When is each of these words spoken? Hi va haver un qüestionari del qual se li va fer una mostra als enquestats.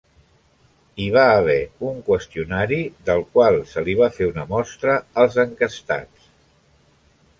Hi 1.03 1.09
va 1.15 1.25
haver 1.33 1.57
un 1.89 1.99
qüestionari 2.07 2.81
del 3.09 3.23
qual 3.35 3.61
se 3.75 3.83
li 3.91 3.95
va 4.03 4.09
fer 4.19 4.31
una 4.33 4.47
mostra 4.55 4.97
als 5.25 5.39
enquestats. 5.45 6.33